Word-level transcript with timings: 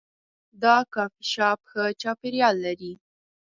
دا 0.63 0.75
کافي 0.93 1.23
شاپ 1.33 1.59
ښه 1.69 1.83
چاپیریال 2.01 2.55
لري. 2.65 2.93